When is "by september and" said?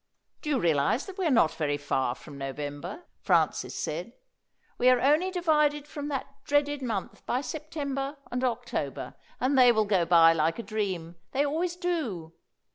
7.27-8.43